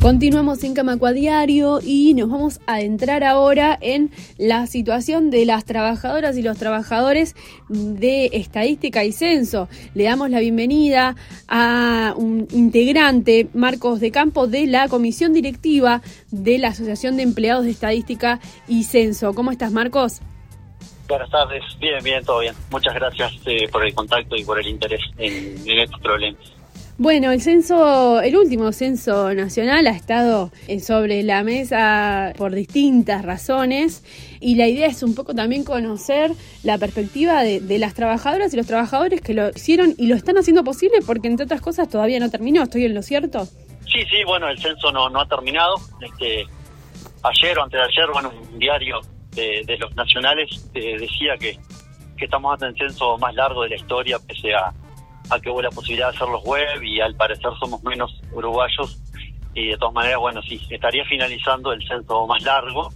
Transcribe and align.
Continuamos 0.00 0.62
en 0.62 0.74
Camacua 0.74 1.10
Diario 1.12 1.80
y 1.82 2.14
nos 2.14 2.30
vamos 2.30 2.60
a 2.68 2.80
entrar 2.80 3.24
ahora 3.24 3.76
en 3.80 4.12
la 4.38 4.68
situación 4.68 5.30
de 5.30 5.44
las 5.44 5.64
trabajadoras 5.64 6.36
y 6.36 6.42
los 6.42 6.56
trabajadores 6.56 7.34
de 7.68 8.30
estadística 8.32 9.04
y 9.04 9.10
censo. 9.10 9.68
Le 9.94 10.04
damos 10.04 10.30
la 10.30 10.38
bienvenida 10.38 11.16
a 11.48 12.14
un 12.16 12.46
integrante, 12.52 13.48
Marcos 13.54 13.98
de 13.98 14.12
Campo, 14.12 14.46
de 14.46 14.68
la 14.68 14.86
comisión 14.86 15.32
directiva 15.32 16.00
de 16.30 16.58
la 16.58 16.68
Asociación 16.68 17.16
de 17.16 17.24
Empleados 17.24 17.64
de 17.64 17.72
Estadística 17.72 18.38
y 18.68 18.84
Censo. 18.84 19.34
¿Cómo 19.34 19.50
estás, 19.50 19.72
Marcos? 19.72 20.20
Buenas 21.08 21.28
tardes, 21.28 21.64
bien, 21.80 22.04
bien, 22.04 22.24
todo 22.24 22.38
bien. 22.38 22.54
Muchas 22.70 22.94
gracias 22.94 23.32
eh, 23.46 23.66
por 23.68 23.84
el 23.84 23.92
contacto 23.94 24.36
y 24.36 24.44
por 24.44 24.60
el 24.60 24.68
interés 24.68 25.00
en 25.18 25.80
estos 25.80 26.00
problemas. 26.00 26.57
Bueno, 27.00 27.30
el 27.30 27.40
censo, 27.40 28.20
el 28.20 28.36
último 28.36 28.72
censo 28.72 29.32
nacional 29.32 29.86
ha 29.86 29.92
estado 29.92 30.50
eh, 30.66 30.80
sobre 30.80 31.22
la 31.22 31.44
mesa 31.44 32.32
por 32.36 32.52
distintas 32.52 33.24
razones 33.24 34.02
y 34.40 34.56
la 34.56 34.66
idea 34.66 34.88
es 34.88 35.04
un 35.04 35.14
poco 35.14 35.32
también 35.32 35.62
conocer 35.62 36.32
la 36.64 36.76
perspectiva 36.76 37.44
de, 37.44 37.78
las 37.78 37.94
trabajadoras 37.94 38.52
y 38.52 38.56
los 38.56 38.66
trabajadores 38.66 39.20
que 39.20 39.32
lo 39.32 39.50
hicieron 39.50 39.94
y 39.96 40.08
lo 40.08 40.16
están 40.16 40.38
haciendo 40.38 40.64
posible 40.64 40.98
porque 41.06 41.28
entre 41.28 41.44
otras 41.44 41.60
cosas 41.60 41.88
todavía 41.88 42.18
no 42.18 42.30
terminó, 42.32 42.64
¿estoy 42.64 42.86
en 42.86 42.94
lo 42.94 43.02
cierto? 43.02 43.44
Sí, 43.44 44.02
sí, 44.10 44.24
bueno, 44.26 44.48
el 44.48 44.58
censo 44.58 44.90
no, 44.90 45.06
ha 45.06 45.28
terminado. 45.28 45.76
Este, 46.00 46.46
ayer 47.22 47.58
o 47.60 47.62
antes 47.62 47.78
de 47.78 47.86
ayer, 47.86 48.12
bueno, 48.12 48.32
un 48.52 48.58
diario 48.58 48.98
de, 49.36 49.76
los 49.78 49.94
nacionales 49.94 50.68
eh, 50.74 50.98
decía 50.98 51.36
que, 51.38 51.56
que 52.16 52.24
estamos 52.24 52.54
ante 52.54 52.66
el 52.66 52.76
censo 52.76 53.16
más 53.18 53.32
largo 53.36 53.62
de 53.62 53.68
la 53.68 53.76
historia 53.76 54.18
pese 54.18 54.52
a 54.52 54.72
a 55.30 55.40
que 55.40 55.50
hubo 55.50 55.62
la 55.62 55.70
posibilidad 55.70 56.10
de 56.10 56.16
hacerlos 56.16 56.42
web 56.44 56.82
y 56.82 57.00
al 57.00 57.14
parecer 57.14 57.50
somos 57.60 57.82
menos 57.82 58.20
uruguayos 58.32 58.98
y 59.54 59.68
de 59.68 59.76
todas 59.76 59.94
maneras, 59.94 60.20
bueno, 60.20 60.40
sí, 60.42 60.60
estaría 60.70 61.04
finalizando 61.04 61.72
el 61.72 61.86
censo 61.86 62.26
más 62.26 62.42
largo, 62.44 62.92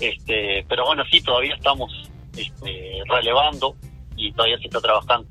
este, 0.00 0.64
pero 0.68 0.84
bueno, 0.84 1.02
sí, 1.10 1.22
todavía 1.22 1.54
estamos 1.54 1.90
este, 2.36 3.02
relevando 3.08 3.74
y 4.16 4.32
todavía 4.32 4.58
se 4.58 4.64
está 4.64 4.80
trabajando. 4.80 5.26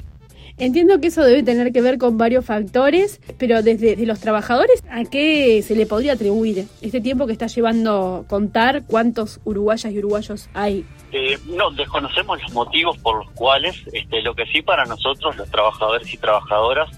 Entiendo 0.58 1.02
que 1.02 1.08
eso 1.08 1.22
debe 1.22 1.44
tener 1.44 1.74
que 1.74 1.82
ver 1.82 1.98
con 1.98 2.18
varios 2.18 2.46
factores, 2.46 3.20
pero 3.38 3.62
desde 3.62 3.98
los 4.06 4.22
trabajadores, 4.22 4.84
¿a 4.90 5.04
qué 5.04 5.62
se 5.62 5.76
le 5.76 5.86
podría 5.86 6.14
atribuir 6.14 6.66
este 6.82 7.02
tiempo 7.02 7.28
que 7.28 7.34
está 7.34 7.48
llevando 7.48 8.26
contar 8.30 8.84
cuántos 8.88 9.42
uruguayas 9.44 9.92
y 9.92 10.00
uruguayos 10.00 10.50
hay? 10.54 10.86
Eh, 11.12 11.38
no, 11.48 11.72
desconocemos 11.72 12.42
los 12.42 12.54
motivos 12.54 12.98
por 13.00 13.18
los 13.18 13.30
cuales, 13.32 13.76
este, 13.92 14.22
lo 14.22 14.34
que 14.34 14.46
sí 14.46 14.62
para 14.62 14.86
nosotros, 14.86 15.36
los 15.36 15.50
trabajadores 15.52 16.14
y 16.14 16.18
trabajadoras, 16.18 16.90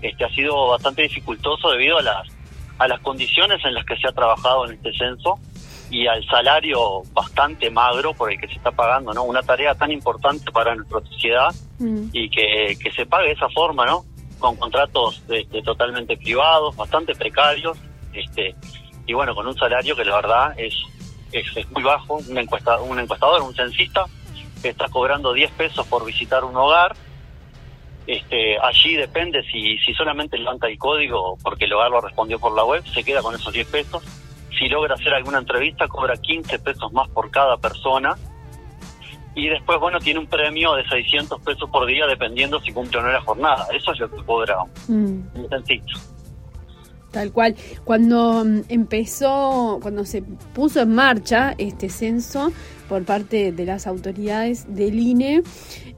este, 0.00 0.24
ha 0.24 0.28
sido 0.30 0.68
bastante 0.68 1.02
dificultoso 1.02 1.70
debido 1.72 1.98
a 1.98 2.02
las, 2.02 2.28
a 2.78 2.86
las 2.86 3.00
condiciones 3.00 3.64
en 3.64 3.74
las 3.74 3.84
que 3.86 3.96
se 3.96 4.06
ha 4.06 4.12
trabajado 4.12 4.66
en 4.66 4.74
este 4.74 4.92
censo 4.92 5.40
y 5.90 6.06
al 6.06 6.24
salario 6.26 7.02
bastante 7.12 7.70
magro 7.70 8.14
por 8.14 8.32
el 8.32 8.40
que 8.40 8.48
se 8.48 8.54
está 8.54 8.70
pagando, 8.70 9.12
¿no? 9.12 9.24
Una 9.24 9.42
tarea 9.42 9.74
tan 9.74 9.90
importante 9.90 10.50
para 10.50 10.74
nuestra 10.74 11.00
sociedad 11.00 11.54
mm. 11.78 12.08
y 12.12 12.30
que, 12.30 12.76
que 12.82 12.90
se 12.92 13.06
pague 13.06 13.28
de 13.28 13.34
esa 13.34 13.48
forma, 13.50 13.84
¿no? 13.86 14.04
Con 14.38 14.56
contratos 14.56 15.22
este, 15.28 15.62
totalmente 15.62 16.16
privados, 16.16 16.74
bastante 16.76 17.14
precarios, 17.14 17.78
este 18.12 18.54
y 19.06 19.12
bueno, 19.12 19.34
con 19.34 19.46
un 19.46 19.56
salario 19.56 19.94
que 19.94 20.04
la 20.04 20.16
verdad 20.16 20.54
es, 20.58 20.74
es, 21.32 21.70
muy 21.70 21.82
bajo. 21.82 22.14
Un, 22.14 22.38
encuesta, 22.38 22.80
un 22.80 22.98
encuestador, 22.98 23.42
un 23.42 23.54
censista, 23.54 24.06
está 24.62 24.88
cobrando 24.88 25.34
10 25.34 25.50
pesos 25.52 25.86
por 25.86 26.06
visitar 26.06 26.42
un 26.42 26.56
hogar. 26.56 26.96
Este, 28.06 28.58
allí 28.58 28.96
depende 28.96 29.42
si, 29.50 29.78
si 29.78 29.92
solamente 29.94 30.38
levanta 30.38 30.68
el 30.68 30.78
código 30.78 31.38
porque 31.42 31.64
el 31.64 31.72
hogar 31.72 31.90
lo 31.90 32.00
respondió 32.00 32.38
por 32.38 32.54
la 32.54 32.64
web, 32.64 32.82
se 32.86 33.02
queda 33.02 33.22
con 33.22 33.34
esos 33.34 33.52
10 33.52 33.66
pesos 33.68 34.02
si 34.58 34.68
logra 34.68 34.94
hacer 34.94 35.12
alguna 35.14 35.38
entrevista, 35.38 35.88
cobra 35.88 36.16
15 36.16 36.58
pesos 36.58 36.92
más 36.92 37.08
por 37.10 37.30
cada 37.30 37.56
persona. 37.56 38.16
Y 39.34 39.48
después, 39.48 39.80
bueno, 39.80 39.98
tiene 39.98 40.20
un 40.20 40.26
premio 40.26 40.74
de 40.74 40.88
600 40.88 41.40
pesos 41.40 41.68
por 41.68 41.86
día 41.86 42.06
dependiendo 42.06 42.60
si 42.60 42.72
cumple 42.72 43.00
o 43.00 43.02
no 43.02 43.12
la 43.12 43.20
jornada. 43.20 43.66
Eso 43.74 43.92
es 43.92 43.98
lo 43.98 44.10
que 44.10 44.24
cobra 44.24 44.56
mm. 44.86 44.92
un 45.34 45.48
sencillo. 45.48 45.98
Tal 47.10 47.32
cual. 47.32 47.56
Cuando 47.84 48.44
mm, 48.44 48.62
empezó, 48.68 49.78
cuando 49.82 50.04
se 50.04 50.22
puso 50.22 50.82
en 50.82 50.94
marcha 50.94 51.54
este 51.58 51.88
censo 51.88 52.52
por 52.88 53.04
parte 53.04 53.50
de 53.50 53.64
las 53.64 53.86
autoridades 53.88 54.72
del 54.72 54.98
INE, 54.98 55.42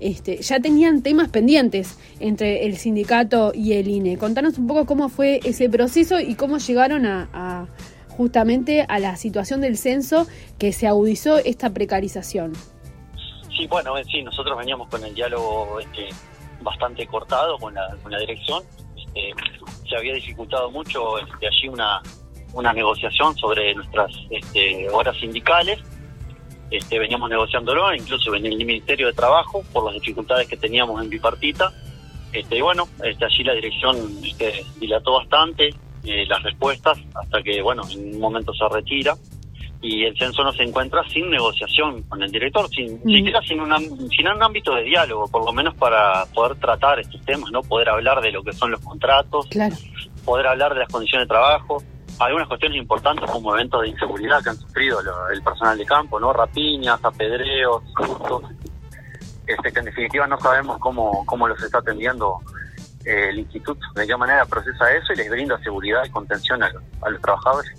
este, 0.00 0.38
ya 0.42 0.60
tenían 0.60 1.02
temas 1.02 1.28
pendientes 1.28 1.98
entre 2.20 2.64
el 2.66 2.76
sindicato 2.76 3.52
y 3.54 3.74
el 3.74 3.88
INE. 3.88 4.16
Contanos 4.16 4.56
un 4.56 4.66
poco 4.66 4.86
cómo 4.86 5.10
fue 5.10 5.40
ese 5.44 5.68
proceso 5.68 6.20
y 6.20 6.36
cómo 6.36 6.58
llegaron 6.58 7.04
a 7.04 7.66
justamente 8.16 8.84
a 8.88 8.98
la 8.98 9.16
situación 9.16 9.60
del 9.60 9.76
censo 9.76 10.26
que 10.58 10.72
se 10.72 10.86
agudizó 10.86 11.38
esta 11.38 11.70
precarización. 11.70 12.54
Sí, 13.56 13.66
bueno, 13.68 13.94
sí, 14.10 14.22
nosotros 14.22 14.58
veníamos 14.58 14.88
con 14.88 15.02
el 15.04 15.14
diálogo 15.14 15.80
este, 15.80 16.08
bastante 16.60 17.06
cortado 17.06 17.58
con 17.58 17.74
la, 17.74 17.96
con 18.02 18.12
la 18.12 18.18
dirección. 18.18 18.62
Este, 18.96 19.32
se 19.88 19.96
había 19.96 20.14
dificultado 20.14 20.70
mucho 20.70 21.18
este, 21.18 21.46
allí 21.46 21.68
una, 21.68 22.02
una 22.52 22.72
negociación 22.72 23.36
sobre 23.36 23.74
nuestras 23.74 24.10
este, 24.30 24.88
horas 24.90 25.16
sindicales. 25.18 25.78
Este, 26.70 26.98
veníamos 26.98 27.30
negociándolo, 27.30 27.94
incluso 27.94 28.34
en 28.34 28.46
el 28.46 28.56
Ministerio 28.56 29.06
de 29.06 29.12
Trabajo, 29.12 29.62
por 29.72 29.84
las 29.84 29.94
dificultades 29.94 30.48
que 30.48 30.56
teníamos 30.56 31.02
en 31.02 31.08
bipartita. 31.08 31.72
Este, 32.32 32.56
y 32.56 32.60
bueno, 32.60 32.88
este, 33.02 33.24
allí 33.24 33.44
la 33.44 33.54
dirección 33.54 33.96
este, 34.22 34.64
dilató 34.78 35.14
bastante, 35.14 35.74
eh, 36.06 36.24
las 36.26 36.42
respuestas 36.42 36.98
hasta 37.14 37.42
que, 37.42 37.60
bueno, 37.60 37.82
en 37.90 38.14
un 38.14 38.20
momento 38.20 38.52
se 38.54 38.68
retira 38.68 39.14
y 39.82 40.04
el 40.04 40.16
censo 40.16 40.42
no 40.42 40.52
se 40.52 40.62
encuentra 40.62 41.02
sin 41.08 41.30
negociación 41.30 42.02
con 42.04 42.22
el 42.22 42.30
director, 42.30 42.68
sin 42.70 42.96
mm. 42.96 43.08
siquiera 43.08 43.40
sin, 43.42 43.58
sin 44.10 44.28
un 44.28 44.42
ámbito 44.42 44.74
de 44.74 44.82
diálogo, 44.84 45.28
por 45.28 45.44
lo 45.44 45.52
menos 45.52 45.74
para 45.74 46.24
poder 46.26 46.56
tratar 46.58 47.00
estos 47.00 47.20
temas, 47.24 47.50
no 47.50 47.62
poder 47.62 47.88
hablar 47.88 48.20
de 48.20 48.32
lo 48.32 48.42
que 48.42 48.52
son 48.52 48.70
los 48.70 48.80
contratos, 48.80 49.48
poder 50.24 50.46
hablar 50.46 50.74
de 50.74 50.80
las 50.80 50.88
condiciones 50.88 51.26
de 51.26 51.28
trabajo, 51.28 51.82
algunas 52.18 52.48
cuestiones 52.48 52.78
importantes 52.78 53.30
como 53.30 53.54
eventos 53.54 53.82
de 53.82 53.88
inseguridad 53.88 54.42
que 54.42 54.50
han 54.50 54.56
sufrido 54.56 54.98
el 55.32 55.42
personal 55.42 55.76
de 55.76 55.84
campo, 55.84 56.18
no 56.18 56.32
rapiñas, 56.32 56.98
apedreos, 57.04 57.82
este, 59.46 59.72
que 59.72 59.78
en 59.78 59.84
definitiva 59.84 60.26
no 60.26 60.38
sabemos 60.40 60.78
cómo, 60.78 61.24
cómo 61.26 61.46
los 61.46 61.62
está 61.62 61.78
atendiendo 61.78 62.40
el 63.06 63.38
instituto 63.38 63.80
de 63.94 64.06
qué 64.06 64.16
manera 64.16 64.44
procesa 64.44 64.92
eso 64.92 65.12
y 65.12 65.16
les 65.16 65.30
brinda 65.30 65.58
seguridad 65.62 66.04
y 66.04 66.10
contención 66.10 66.62
a, 66.62 66.70
los 67.08 67.20
trabajadores. 67.20 67.72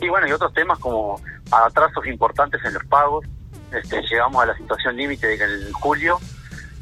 Y 0.00 0.08
bueno, 0.08 0.26
y 0.28 0.32
otros 0.32 0.52
temas 0.54 0.78
como 0.78 1.20
atrasos 1.50 2.06
importantes 2.06 2.60
en 2.64 2.74
los 2.74 2.84
pagos. 2.84 3.26
Este, 3.72 4.02
llegamos 4.02 4.42
a 4.42 4.46
la 4.46 4.56
situación 4.56 4.96
límite 4.96 5.26
de 5.26 5.38
que 5.38 5.44
en 5.44 5.72
julio 5.72 6.18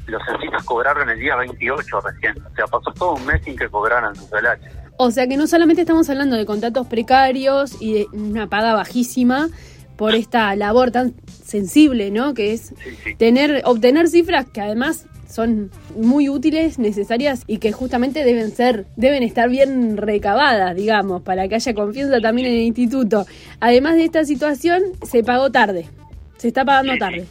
los 0.07 0.23
censistas 0.25 0.65
cobraron 0.65 1.09
el 1.09 1.19
día 1.19 1.37
28 1.37 2.01
recién. 2.01 2.35
O 2.45 2.55
sea, 2.55 2.67
pasó 2.67 2.93
todo 2.93 3.15
un 3.15 3.27
mes 3.27 3.43
sin 3.45 3.57
que 3.57 3.69
cobraran 3.69 4.15
su 4.15 4.27
salario. 4.27 4.69
O 4.99 5.11
sea 5.11 5.27
que 5.27 5.37
no 5.37 5.47
solamente 5.47 5.83
estamos 5.83 6.11
hablando 6.11 6.37
de 6.37 6.45
contratos 6.45 6.87
precarios 6.87 7.81
y 7.81 7.95
de 7.95 8.07
una 8.13 8.49
paga 8.49 8.75
bajísima 8.75 9.49
por 9.97 10.15
esta 10.15 10.55
labor 10.57 10.91
tan 10.91 11.15
sensible, 11.43 12.11
¿no? 12.11 12.35
Que 12.35 12.53
es 12.53 12.75
tener 13.19 13.63
obtener 13.65 14.09
cifras 14.09 14.47
que 14.51 14.61
además 14.61 15.07
son 15.31 15.71
muy 15.97 16.29
útiles, 16.29 16.79
necesarias 16.79 17.45
y 17.47 17.59
que 17.59 17.73
justamente 17.73 18.25
deben 18.25 18.51
ser, 18.51 18.87
deben 18.97 19.23
estar 19.23 19.49
bien 19.49 19.97
recabadas, 19.97 20.75
digamos, 20.75 21.23
para 21.23 21.49
que 21.49 21.55
haya 21.55 21.75
confianza 21.75 22.21
también 22.21 22.49
en 22.49 22.55
el 22.55 22.63
instituto. 22.63 23.27
Además 23.61 23.95
de 23.95 24.05
esta 24.05 24.25
situación, 24.25 24.83
se 25.03 25.23
pagó 25.23 25.51
tarde, 25.51 25.89
se 26.37 26.49
está 26.49 26.65
pagando 26.65 26.97
tarde. 26.99 27.27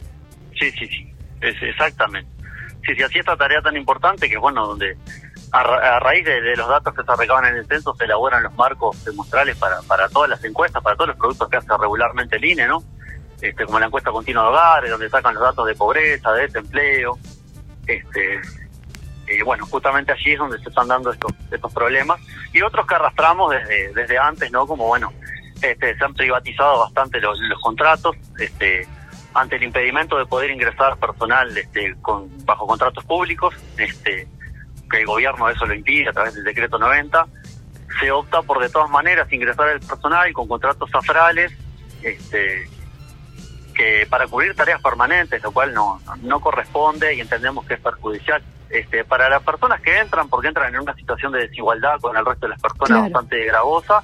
Sí, 0.58 0.70
sí, 0.72 0.86
sí, 0.86 1.12
es 1.40 1.54
exactamente. 1.62 2.30
Sí, 2.86 2.94
sí, 2.96 3.02
así 3.02 3.18
esta 3.18 3.36
tarea 3.36 3.60
tan 3.60 3.76
importante 3.76 4.28
que, 4.28 4.38
bueno, 4.38 4.66
donde 4.66 4.96
a, 5.52 5.98
raíz 6.00 6.24
de, 6.24 6.56
los 6.56 6.68
datos 6.68 6.94
que 6.94 7.02
se 7.02 7.16
recaban 7.16 7.46
en 7.46 7.56
el 7.56 7.66
censo 7.66 7.94
se 7.94 8.04
elaboran 8.04 8.42
los 8.42 8.54
marcos 8.54 9.04
demostrales 9.04 9.56
para, 9.56 9.82
para 9.82 10.08
todas 10.08 10.30
las 10.30 10.42
encuestas, 10.44 10.82
para 10.82 10.96
todos 10.96 11.08
los 11.08 11.16
productos 11.16 11.48
que 11.48 11.56
hace 11.56 11.68
regularmente 11.78 12.36
el 12.36 12.44
INE, 12.44 12.66
¿no? 12.66 12.82
Este, 13.40 13.64
como 13.64 13.78
la 13.78 13.86
encuesta 13.86 14.10
continua 14.10 14.44
de 14.44 14.48
hogares, 14.50 14.90
donde 14.90 15.08
sacan 15.08 15.34
los 15.34 15.42
datos 15.42 15.66
de 15.66 15.74
pobreza, 15.74 16.32
de 16.32 16.42
desempleo, 16.42 17.18
este, 17.86 18.40
y 19.28 19.42
bueno, 19.42 19.64
justamente 19.66 20.12
allí 20.12 20.32
es 20.32 20.38
donde 20.38 20.58
se 20.58 20.68
están 20.68 20.88
dando 20.88 21.12
estos, 21.12 21.32
estos 21.50 21.72
problemas 21.72 22.20
y 22.52 22.62
otros 22.62 22.86
que 22.86 22.94
arrastramos 22.94 23.50
desde, 23.52 23.92
desde 23.94 24.18
antes, 24.18 24.50
¿no? 24.50 24.66
Como 24.66 24.86
bueno, 24.86 25.12
este, 25.62 25.96
se 25.96 26.04
han 26.04 26.14
privatizado 26.14 26.80
bastante 26.80 27.20
los, 27.20 27.38
los 27.38 27.60
contratos, 27.60 28.16
este, 28.38 28.86
ante 29.34 29.56
el 29.56 29.62
impedimento 29.62 30.18
de 30.18 30.26
poder 30.26 30.50
ingresar 30.50 30.96
personal 30.98 31.56
este, 31.56 31.94
con, 32.02 32.28
bajo 32.44 32.66
contratos 32.66 33.04
públicos, 33.04 33.54
este, 33.76 34.26
que 34.90 35.00
el 35.00 35.06
gobierno 35.06 35.48
eso 35.48 35.66
lo 35.66 35.74
impide 35.74 36.08
a 36.08 36.12
través 36.12 36.34
del 36.34 36.44
decreto 36.44 36.78
90, 36.78 37.26
se 38.00 38.10
opta 38.10 38.42
por 38.42 38.60
de 38.60 38.68
todas 38.68 38.90
maneras 38.90 39.32
ingresar 39.32 39.68
el 39.68 39.80
personal 39.80 40.32
con 40.32 40.48
contratos 40.48 40.90
afrales, 40.92 41.52
este, 42.02 42.68
para 44.08 44.26
cubrir 44.26 44.54
tareas 44.54 44.80
permanentes, 44.82 45.42
lo 45.42 45.52
cual 45.52 45.72
no, 45.72 46.00
no 46.22 46.40
corresponde 46.40 47.14
y 47.14 47.20
entendemos 47.20 47.66
que 47.66 47.74
es 47.74 47.80
perjudicial. 47.80 48.42
Este, 48.68 49.04
para 49.04 49.28
las 49.28 49.42
personas 49.42 49.80
que 49.80 49.98
entran, 49.98 50.28
porque 50.28 50.48
entran 50.48 50.72
en 50.72 50.80
una 50.80 50.94
situación 50.94 51.32
de 51.32 51.40
desigualdad 51.40 51.98
con 52.00 52.16
el 52.16 52.24
resto 52.24 52.46
de 52.46 52.50
las 52.50 52.62
personas 52.62 53.02
bastante 53.02 53.44
gravosa, 53.44 54.02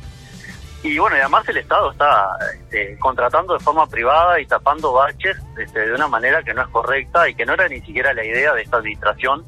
y 0.83 0.99
bueno, 0.99 1.17
y 1.17 1.21
además 1.21 1.49
el 1.49 1.57
Estado 1.57 1.91
está 1.91 2.29
este, 2.55 2.99
contratando 2.99 3.55
de 3.55 3.61
forma 3.61 3.87
privada 3.87 4.41
y 4.41 4.47
tapando 4.47 4.93
baches 4.93 5.37
este, 5.59 5.81
de 5.87 5.93
una 5.93 6.07
manera 6.07 6.43
que 6.43 6.55
no 6.55 6.63
es 6.63 6.69
correcta 6.69 7.29
y 7.29 7.35
que 7.35 7.47
no 7.47 7.55
era 7.55 7.69
ni 7.69 7.81
siquiera 7.81 8.13
la 8.13 8.25
idea 8.25 8.53
de 8.53 8.63
esta 8.63 8.77
administración. 8.77 9.45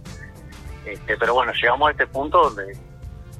Este, 0.85 1.17
pero 1.17 1.35
bueno, 1.35 1.53
llegamos 1.53 1.89
a 1.89 1.91
este 1.93 2.07
punto 2.07 2.51
donde 2.51 2.77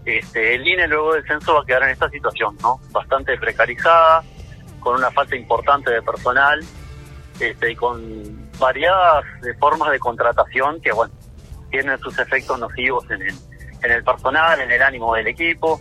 este, 0.05 0.55
el 0.55 0.67
INE 0.67 0.87
luego 0.87 1.15
del 1.15 1.27
censo 1.27 1.55
va 1.55 1.63
a 1.63 1.65
quedar 1.65 1.85
en 1.85 1.91
esta 1.91 2.09
situación, 2.11 2.57
¿no? 2.63 2.81
Bastante 2.91 3.37
precarizada, 3.39 4.23
con 4.81 4.97
una 4.97 5.11
falta 5.11 5.35
importante 5.35 5.91
de 5.91 6.03
personal 6.03 6.61
este, 7.41 7.77
con 7.77 8.51
variadas 8.59 9.25
formas 9.59 9.91
de 9.91 9.99
contratación 9.99 10.81
que, 10.81 10.93
bueno, 10.93 11.13
tienen 11.71 11.99
sus 11.99 12.19
efectos 12.19 12.59
nocivos 12.59 13.05
en 13.11 13.23
el, 13.23 13.35
en 13.83 13.93
el 13.93 14.05
personal, 14.05 14.61
en 14.61 14.71
el 14.71 14.83
ánimo 14.83 15.15
del 15.15 15.29
equipo 15.29 15.81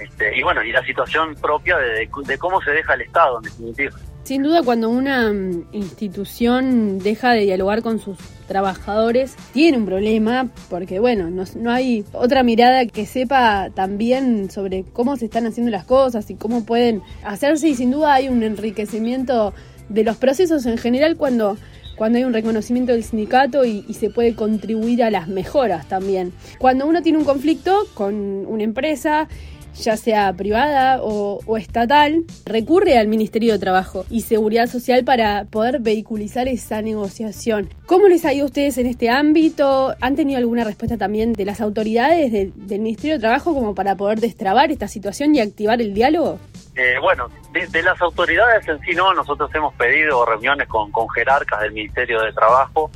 este, 0.00 0.36
y 0.36 0.42
bueno, 0.42 0.62
y 0.62 0.72
la 0.72 0.84
situación 0.84 1.34
propia 1.34 1.76
de, 1.76 2.08
cómo 2.38 2.62
se 2.62 2.70
deja 2.70 2.94
el 2.94 3.02
Estado, 3.02 3.38
en 3.38 3.42
definitiva. 3.42 3.92
Sin 4.22 4.42
duda, 4.42 4.62
cuando 4.62 4.88
una 4.88 5.32
mm, 5.32 5.68
institución 5.72 6.98
deja 6.98 7.32
de 7.32 7.40
dialogar 7.40 7.82
con 7.82 7.98
sus 7.98 8.18
trabajadores, 8.46 9.36
tiene 9.52 9.78
un 9.78 9.86
problema, 9.86 10.48
porque 10.68 11.00
bueno, 11.00 11.30
no, 11.30 11.44
no, 11.56 11.70
hay 11.70 12.04
otra 12.12 12.42
mirada 12.42 12.86
que 12.86 13.06
sepa 13.06 13.70
también 13.74 14.50
sobre 14.50 14.84
cómo 14.92 15.16
se 15.16 15.26
están 15.26 15.46
haciendo 15.46 15.70
las 15.70 15.84
cosas 15.84 16.30
y 16.30 16.36
cómo 16.36 16.64
pueden 16.64 17.02
hacerse, 17.24 17.68
y 17.68 17.74
sin 17.74 17.90
duda 17.90 18.14
hay 18.14 18.28
un 18.28 18.42
enriquecimiento 18.42 19.52
de 19.90 20.04
los 20.04 20.16
procesos 20.16 20.64
en 20.64 20.78
general 20.78 21.16
cuando 21.16 21.58
cuando 22.00 22.16
hay 22.16 22.24
un 22.24 22.32
reconocimiento 22.32 22.92
del 22.92 23.04
sindicato 23.04 23.66
y, 23.66 23.82
se 23.92 24.08
puede 24.08 24.34
contribuir 24.34 25.04
a 25.04 25.10
las 25.10 25.28
mejoras 25.28 25.86
también. 25.86 26.32
Cuando 26.58 26.86
uno 26.86 27.02
tiene 27.02 27.18
un 27.18 27.26
conflicto 27.26 27.76
con 27.92 28.14
una 28.46 28.62
empresa 28.62 29.28
ya 29.74 29.98
sea 29.98 30.32
privada 30.32 31.02
o, 31.02 31.56
estatal, 31.58 32.24
recurre 32.46 32.96
al 32.96 33.06
Ministerio 33.06 33.52
de 33.52 33.58
Trabajo 33.58 34.06
y 34.08 34.22
Seguridad 34.22 34.66
Social 34.66 35.04
para 35.04 35.44
poder 35.44 35.80
vehiculizar 35.80 36.48
esa 36.48 36.80
negociación. 36.80 37.68
¿Cómo 37.84 38.08
les 38.08 38.24
ha 38.24 38.32
ido 38.32 38.44
a 38.44 38.46
ustedes 38.46 38.78
en 38.78 38.86
este 38.86 39.10
ámbito? 39.10 39.94
¿Han 40.00 40.16
tenido 40.16 40.38
alguna 40.38 40.64
respuesta 40.64 40.96
también 40.96 41.34
de 41.34 41.44
las 41.44 41.60
autoridades 41.60 42.32
del 42.32 42.80
Ministerio 42.80 43.16
de 43.16 43.20
Trabajo 43.20 43.54
como 43.54 43.74
para 43.74 43.96
poder 43.96 44.20
destrabar 44.20 44.70
esta 44.72 44.88
situación 44.88 45.34
y 45.34 45.40
activar 45.40 45.82
el 45.82 45.94
diálogo? 45.94 46.38
Eh, 46.74 46.98
bueno, 47.00 47.28
de, 47.52 47.82
las 47.82 48.00
autoridades 48.00 48.66
en 48.68 48.80
sí 48.80 48.92
no, 48.94 49.12
nosotros 49.12 49.50
hemos 49.54 49.74
pedido 49.74 50.24
reuniones 50.24 50.68
con, 50.68 50.90
con 50.92 51.08
jerarcas 51.10 51.60
del 51.60 51.72
Ministerio 51.72 52.20
de 52.22 52.32
Trabajo, 52.32 52.90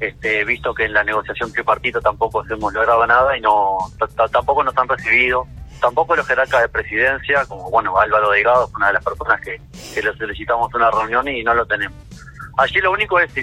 este, 0.00 0.44
visto 0.44 0.74
que 0.74 0.84
en 0.84 0.92
la 0.92 1.02
negociación 1.02 1.52
tripartita 1.52 2.00
tampoco 2.00 2.44
hemos 2.48 2.72
logrado 2.72 3.06
nada 3.06 3.36
y 3.36 3.40
no 3.40 3.78
tampoco 4.30 4.62
nos 4.62 4.76
han 4.76 4.88
recibido. 4.88 5.46
Tampoco 5.80 6.16
los 6.16 6.26
jerarcas 6.26 6.62
de 6.62 6.68
presidencia, 6.68 7.44
como 7.46 7.70
bueno, 7.70 7.98
Álvaro 7.98 8.30
Delgado 8.30 8.66
es 8.66 8.74
una 8.74 8.86
de 8.86 8.92
las 8.94 9.04
personas 9.04 9.40
que, 9.42 9.60
que 9.94 10.02
le 10.02 10.16
solicitamos 10.16 10.72
una 10.74 10.90
reunión 10.90 11.28
y 11.28 11.42
no 11.42 11.52
lo 11.52 11.66
tenemos. 11.66 11.96
Allí 12.58 12.80
lo 12.80 12.92
único 12.92 13.18
es 13.20 13.34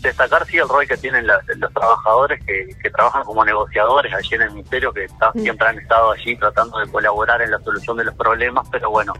destacar 0.00 0.46
sí 0.46 0.58
el 0.58 0.68
rol 0.68 0.86
que 0.86 0.96
tienen 0.96 1.26
los 1.26 1.72
trabajadores 1.72 2.44
que, 2.44 2.68
que, 2.80 2.90
trabajan 2.90 3.24
como 3.24 3.44
negociadores 3.44 4.14
allí 4.14 4.36
en 4.36 4.42
el 4.42 4.50
ministerio, 4.52 4.92
que 4.92 5.08
siempre 5.34 5.66
han 5.66 5.78
estado 5.78 6.12
allí 6.12 6.36
tratando 6.36 6.78
de 6.78 6.88
colaborar 6.88 7.42
en 7.42 7.50
la 7.50 7.58
solución 7.58 7.96
de 7.96 8.04
los 8.04 8.14
problemas, 8.14 8.68
pero 8.70 8.90
bueno, 8.90 9.12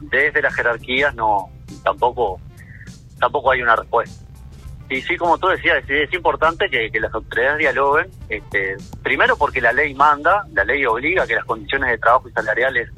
desde 0.00 0.42
las 0.42 0.54
jerarquías 0.54 1.14
no 1.14 1.50
tampoco 1.84 2.40
tampoco 3.18 3.52
hay 3.52 3.62
una 3.62 3.76
respuesta. 3.76 4.24
Y 4.88 5.02
sí, 5.02 5.16
como 5.16 5.36
tú 5.38 5.48
decías, 5.48 5.82
es, 5.88 6.12
importante 6.12 6.68
que, 6.68 6.90
las 7.00 7.12
autoridades 7.12 7.58
dialoguen, 7.58 8.08
este, 8.28 8.76
primero 9.02 9.36
porque 9.36 9.60
la 9.60 9.72
ley 9.72 9.94
manda, 9.94 10.46
la 10.52 10.64
ley 10.64 10.84
obliga 10.86 11.26
que 11.26 11.34
las 11.34 11.44
condiciones 11.44 11.90
de 11.90 11.98
trabajo 11.98 12.28
y 12.28 12.32
salariales 12.32 12.90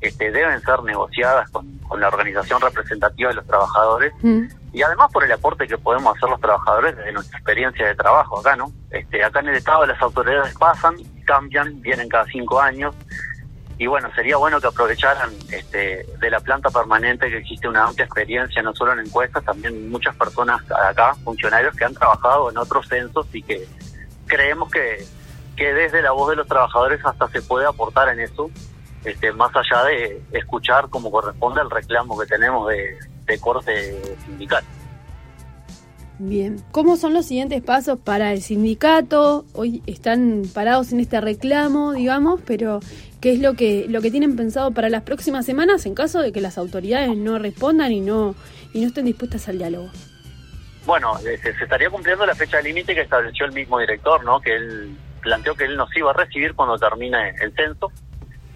este, 0.00 0.30
deben 0.30 0.60
ser 0.60 0.82
negociadas 0.84 1.50
con, 1.50 1.74
la 1.98 2.08
organización 2.08 2.60
representativa 2.60 3.28
de 3.30 3.36
los 3.36 3.46
trabajadores 3.46 4.12
mm. 4.20 4.46
Y 4.74 4.82
además 4.82 5.10
por 5.12 5.22
el 5.22 5.30
aporte 5.30 5.68
que 5.68 5.78
podemos 5.78 6.16
hacer 6.16 6.28
los 6.28 6.40
trabajadores 6.40 6.96
desde 6.96 7.12
nuestra 7.12 7.38
experiencia 7.38 7.86
de 7.86 7.94
trabajo 7.94 8.40
acá, 8.40 8.56
¿no? 8.56 8.72
Este, 8.90 9.22
acá 9.24 9.38
en 9.38 9.48
el 9.48 9.54
Estado 9.54 9.86
las 9.86 10.02
autoridades 10.02 10.52
pasan, 10.58 10.96
cambian, 11.24 11.80
vienen 11.80 12.08
cada 12.08 12.24
cinco 12.24 12.60
años 12.60 12.92
y 13.78 13.86
bueno, 13.86 14.08
sería 14.16 14.36
bueno 14.36 14.60
que 14.60 14.66
aprovecharan 14.66 15.30
este, 15.52 16.04
de 16.20 16.30
la 16.30 16.40
planta 16.40 16.70
permanente 16.70 17.30
que 17.30 17.38
existe 17.38 17.68
una 17.68 17.84
amplia 17.84 18.04
experiencia, 18.04 18.62
no 18.62 18.74
solo 18.74 18.94
en 18.94 19.00
encuestas, 19.00 19.44
también 19.44 19.90
muchas 19.90 20.16
personas 20.16 20.60
acá, 20.70 21.14
funcionarios 21.22 21.76
que 21.76 21.84
han 21.84 21.94
trabajado 21.94 22.50
en 22.50 22.58
otros 22.58 22.88
censos 22.88 23.28
y 23.32 23.42
que 23.42 23.68
creemos 24.26 24.72
que, 24.72 25.04
que 25.56 25.72
desde 25.72 26.02
la 26.02 26.10
voz 26.10 26.30
de 26.30 26.36
los 26.36 26.48
trabajadores 26.48 27.00
hasta 27.04 27.28
se 27.28 27.42
puede 27.42 27.66
aportar 27.66 28.08
en 28.08 28.18
eso, 28.18 28.50
este, 29.04 29.32
más 29.32 29.52
allá 29.54 29.84
de 29.84 30.20
escuchar 30.32 30.88
como 30.88 31.12
corresponde 31.12 31.60
el 31.60 31.70
reclamo 31.70 32.18
que 32.18 32.26
tenemos 32.26 32.68
de, 32.68 32.98
de 33.26 33.38
corte 33.38 33.94
sindical. 34.24 34.64
Bien, 36.18 36.62
¿cómo 36.70 36.96
son 36.96 37.12
los 37.12 37.26
siguientes 37.26 37.60
pasos 37.60 37.98
para 37.98 38.32
el 38.32 38.40
sindicato? 38.40 39.44
Hoy 39.52 39.82
están 39.86 40.42
parados 40.54 40.92
en 40.92 41.00
este 41.00 41.20
reclamo, 41.20 41.92
digamos, 41.92 42.40
pero 42.46 42.78
¿qué 43.20 43.32
es 43.32 43.40
lo 43.40 43.54
que 43.54 43.86
lo 43.88 44.00
que 44.00 44.12
tienen 44.12 44.36
pensado 44.36 44.70
para 44.70 44.88
las 44.88 45.02
próximas 45.02 45.44
semanas 45.44 45.86
en 45.86 45.94
caso 45.96 46.20
de 46.20 46.30
que 46.30 46.40
las 46.40 46.56
autoridades 46.56 47.16
no 47.16 47.40
respondan 47.40 47.90
y 47.90 48.00
no 48.00 48.36
y 48.72 48.82
no 48.82 48.86
estén 48.86 49.06
dispuestas 49.06 49.48
al 49.48 49.58
diálogo? 49.58 49.90
Bueno, 50.86 51.18
eh, 51.26 51.38
se, 51.42 51.50
estaría 51.50 51.90
cumpliendo 51.90 52.24
la 52.26 52.34
fecha 52.34 52.60
límite 52.60 52.94
que 52.94 53.00
estableció 53.00 53.46
el 53.46 53.52
mismo 53.52 53.80
director, 53.80 54.22
¿no? 54.24 54.40
Que 54.40 54.54
él 54.54 54.96
planteó 55.20 55.56
que 55.56 55.64
él 55.64 55.76
nos 55.76 55.94
iba 55.96 56.10
a 56.10 56.14
recibir 56.14 56.54
cuando 56.54 56.78
termine 56.78 57.30
el 57.40 57.52
censo. 57.54 57.90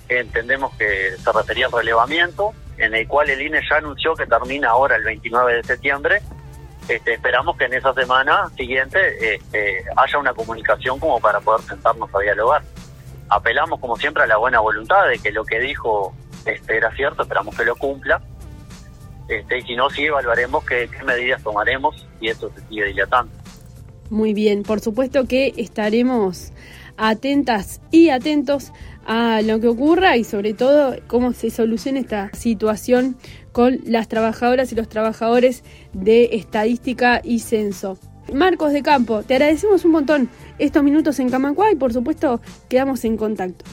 Entendemos 0.08 0.74
que 0.76 1.10
se 1.18 1.32
refería 1.32 1.66
al 1.66 1.72
relevamiento, 1.72 2.52
en 2.78 2.94
el 2.94 3.06
cual 3.06 3.30
el 3.30 3.42
INE 3.42 3.60
ya 3.68 3.76
anunció 3.76 4.14
que 4.14 4.26
termina 4.26 4.70
ahora 4.70 4.96
el 4.96 5.04
29 5.04 5.54
de 5.54 5.62
septiembre 5.64 6.22
este, 6.88 7.14
esperamos 7.14 7.56
que 7.58 7.66
en 7.66 7.74
esa 7.74 7.92
semana 7.92 8.48
siguiente 8.56 9.34
este, 9.34 9.84
haya 9.94 10.18
una 10.18 10.32
comunicación 10.32 10.98
como 10.98 11.20
para 11.20 11.38
poder 11.40 11.60
sentarnos 11.62 12.08
a 12.14 12.18
dialogar. 12.20 12.62
Apelamos 13.28 13.78
como 13.78 13.96
siempre 13.96 14.22
a 14.22 14.26
la 14.26 14.38
buena 14.38 14.60
voluntad 14.60 15.06
de 15.06 15.18
que 15.18 15.30
lo 15.30 15.44
que 15.44 15.60
dijo 15.60 16.14
este, 16.46 16.78
era 16.78 16.90
cierto, 16.96 17.22
esperamos 17.22 17.54
que 17.54 17.66
lo 17.66 17.76
cumpla. 17.76 18.22
Este, 19.28 19.58
y 19.58 19.62
si 19.62 19.76
no, 19.76 19.90
sí 19.90 20.06
evaluaremos 20.06 20.64
qué, 20.64 20.88
qué 20.88 21.04
medidas 21.04 21.42
tomaremos 21.42 22.06
y 22.22 22.28
esto 22.28 22.50
se 22.54 22.66
sigue 22.68 22.86
dilatando. 22.86 23.30
Muy 24.08 24.32
bien, 24.32 24.62
por 24.62 24.80
supuesto 24.80 25.26
que 25.26 25.52
estaremos 25.58 26.54
atentas 26.98 27.80
y 27.90 28.10
atentos 28.10 28.72
a 29.06 29.40
lo 29.40 29.58
que 29.60 29.68
ocurra 29.68 30.16
y 30.16 30.24
sobre 30.24 30.52
todo 30.52 30.96
cómo 31.06 31.32
se 31.32 31.50
solucione 31.50 32.00
esta 32.00 32.28
situación 32.34 33.16
con 33.52 33.78
las 33.86 34.08
trabajadoras 34.08 34.70
y 34.72 34.74
los 34.74 34.88
trabajadores 34.88 35.64
de 35.94 36.30
estadística 36.32 37.22
y 37.24 37.38
censo. 37.38 37.96
Marcos 38.34 38.72
de 38.72 38.82
Campo, 38.82 39.22
te 39.22 39.34
agradecemos 39.34 39.86
un 39.86 39.92
montón 39.92 40.28
estos 40.58 40.82
minutos 40.82 41.18
en 41.20 41.30
Camacuá 41.30 41.72
y 41.72 41.76
por 41.76 41.94
supuesto 41.94 42.42
quedamos 42.68 43.02
en 43.06 43.16
contacto. 43.16 43.64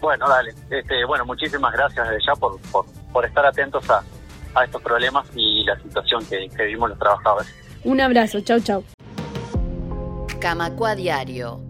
Bueno, 0.00 0.28
dale. 0.28 0.52
Este, 0.70 1.04
bueno, 1.04 1.24
muchísimas 1.24 1.72
gracias 1.72 2.08
desde 2.08 2.24
ya 2.26 2.32
por, 2.34 2.58
por, 3.12 3.24
estar 3.24 3.46
atentos 3.46 3.88
a, 3.90 4.02
a, 4.54 4.64
estos 4.64 4.82
problemas 4.82 5.26
y 5.36 5.62
la 5.64 5.78
situación 5.78 6.24
que, 6.24 6.48
que 6.48 6.64
vivimos 6.64 6.88
los 6.88 6.98
trabajadores. 6.98 7.54
Un 7.84 8.00
abrazo, 8.00 8.40
chau 8.40 8.58
chau. 8.60 8.82
Camacua 10.40 10.94
Diario 10.94 11.69